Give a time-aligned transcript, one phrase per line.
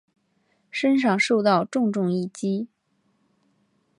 [0.71, 2.67] 身上受到重重一击